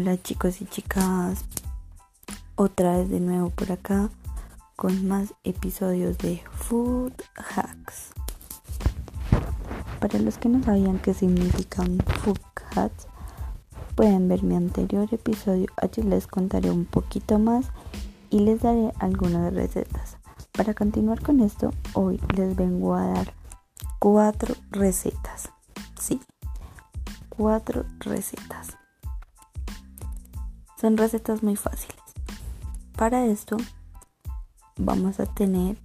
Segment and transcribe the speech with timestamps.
[0.00, 1.44] Hola chicos y chicas,
[2.56, 4.08] otra vez de nuevo por acá
[4.74, 8.12] con más episodios de Food Hacks.
[10.00, 12.40] Para los que no sabían qué significan Food
[12.74, 13.08] Hacks,
[13.94, 17.66] pueden ver mi anterior episodio, allí les contaré un poquito más
[18.30, 20.16] y les daré algunas recetas.
[20.52, 23.34] Para continuar con esto, hoy les vengo a dar
[23.98, 25.50] cuatro recetas.
[26.00, 26.22] Sí,
[27.28, 28.78] cuatro recetas.
[30.80, 32.00] Son recetas muy fáciles.
[32.96, 33.58] Para esto
[34.78, 35.76] vamos a tener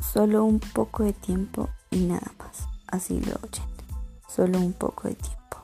[0.00, 2.66] solo un poco de tiempo y nada más.
[2.86, 3.66] Así lo oyen.
[4.28, 5.58] Solo un poco de tiempo.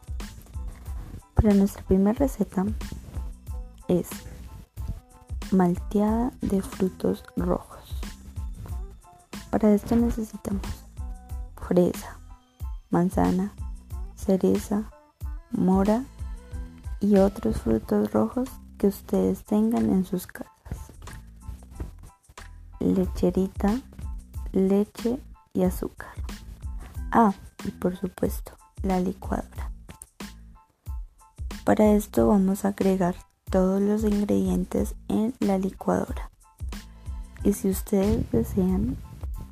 [1.32, 2.66] Para nuestra primera receta
[3.88, 4.08] es
[5.50, 7.98] malteada de frutos rojos.
[9.50, 10.84] Para esto necesitamos
[11.56, 12.18] fresa,
[12.90, 13.54] manzana,
[14.16, 14.90] cereza,
[15.50, 16.04] mora
[17.00, 20.52] y otros frutos rojos que ustedes tengan en sus casas.
[22.80, 23.80] Lecherita,
[24.52, 25.18] leche
[25.52, 26.12] y azúcar.
[27.10, 29.72] Ah, y por supuesto, la licuadora.
[31.64, 33.16] Para esto vamos a agregar
[33.50, 36.30] todos los ingredientes en la licuadora.
[37.42, 38.96] Y si ustedes desean,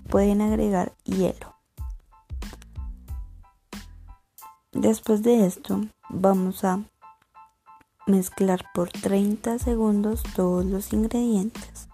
[0.08, 1.54] pueden agregar hielo.
[4.72, 6.84] Después de esto, vamos a
[8.08, 11.88] Mezclar por 30 segundos todos los ingredientes.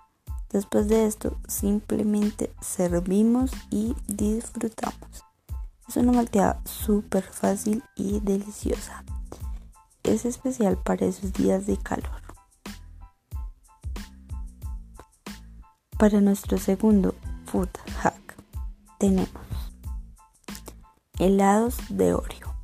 [0.50, 5.24] Después de esto simplemente servimos y disfrutamos.
[5.88, 9.05] Es una malteada súper fácil y deliciosa.
[10.02, 12.20] Es especial para esos días de calor.
[15.98, 17.14] Para nuestro segundo
[17.46, 17.70] food
[18.02, 18.36] hack
[18.98, 19.30] tenemos
[21.18, 22.55] helados de Oreo.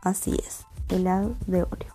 [0.00, 1.91] Así es, helados de Oreo.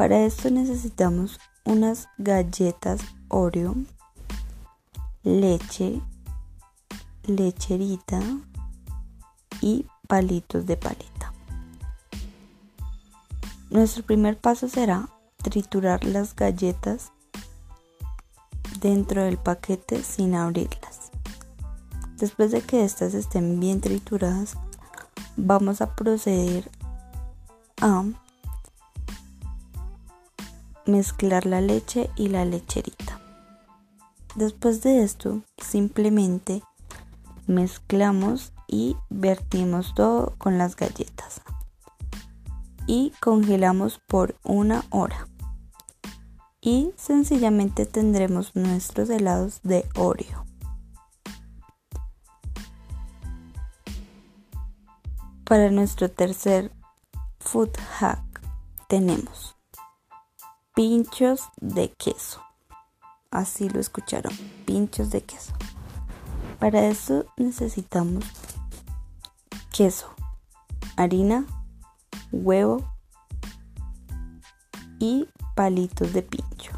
[0.00, 3.76] Para esto necesitamos unas galletas Oreo,
[5.24, 6.00] leche,
[7.24, 8.18] lecherita
[9.60, 11.34] y palitos de paleta.
[13.68, 17.12] Nuestro primer paso será triturar las galletas
[18.80, 21.10] dentro del paquete sin abrirlas.
[22.16, 24.56] Después de que estas estén bien trituradas,
[25.36, 26.70] vamos a proceder
[27.82, 28.02] a
[30.86, 33.20] mezclar la leche y la lecherita.
[34.34, 36.62] Después de esto, simplemente
[37.46, 41.42] mezclamos y vertimos todo con las galletas.
[42.86, 45.26] Y congelamos por una hora.
[46.60, 50.44] Y sencillamente tendremos nuestros helados de Oreo.
[55.44, 56.70] Para nuestro tercer
[57.40, 58.40] food hack
[58.88, 59.59] tenemos
[60.80, 62.40] pinchos de queso.
[63.30, 64.32] Así lo escucharon,
[64.64, 65.52] pinchos de queso.
[66.58, 68.24] Para eso necesitamos
[69.70, 70.08] queso,
[70.96, 71.44] harina,
[72.32, 72.90] huevo
[74.98, 76.72] y palitos de pincho.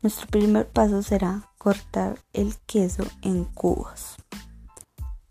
[0.00, 4.16] Nuestro primer paso será cortar el queso en cubos,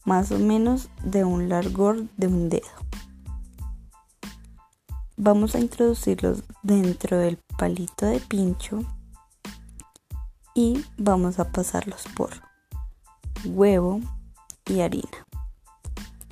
[0.04, 2.85] más o menos de un largor de un dedo
[5.18, 8.84] vamos a introducirlos dentro del palito de pincho
[10.54, 12.32] y vamos a pasarlos por
[13.46, 14.02] huevo
[14.66, 15.26] y harina.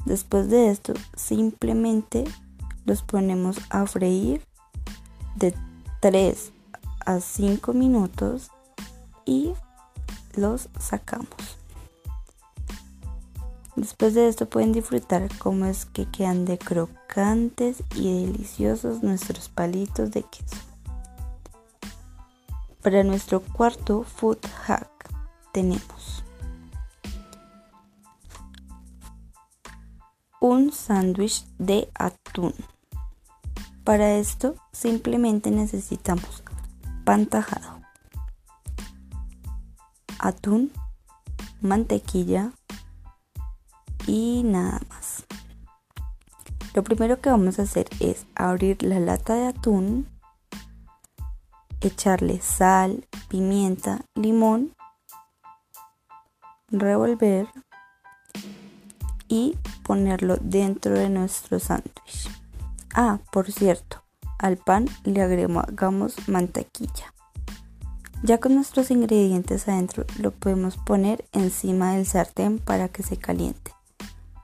[0.06, 2.26] Después de esto simplemente
[2.86, 4.42] los ponemos a freír
[5.36, 5.54] de
[6.02, 6.52] 3
[7.06, 8.52] a 5 minutos
[9.26, 9.54] y
[10.36, 11.62] los sacamos.
[13.75, 20.11] Después de esto pueden disfrutar cómo es que quedan de crocantes y deliciosos nuestros palitos
[20.11, 20.57] de queso.
[22.84, 24.89] Para nuestro cuarto food hack
[25.51, 26.23] tenemos
[30.40, 32.53] un sándwich de atún.
[33.84, 36.43] Para esto simplemente necesitamos
[37.05, 37.81] pan tajado,
[40.19, 40.72] atún,
[41.61, 42.52] mantequilla,
[44.08, 45.26] y nada más.
[46.73, 50.08] Lo primero que vamos a hacer es abrir la lata de atún,
[51.82, 54.73] echarle sal, pimienta, limón,
[56.70, 57.47] revolver
[59.28, 62.29] y ponerlo dentro de nuestro sándwich.
[62.96, 64.03] Ah, por cierto,
[64.40, 67.14] al pan le agregamos mantequilla.
[68.23, 73.73] Ya con nuestros ingredientes adentro lo podemos poner encima del sartén para que se caliente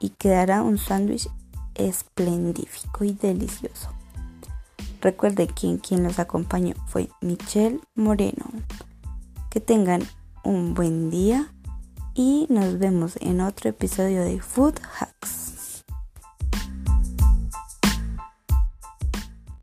[0.00, 1.28] y quedará un sándwich
[1.74, 3.90] esplendífico y delicioso.
[5.00, 8.46] Recuerde que quien los acompañó fue Michelle Moreno.
[9.48, 10.02] Que tengan
[10.44, 11.52] un buen día
[12.14, 15.09] y nos vemos en otro episodio de Food Hacks.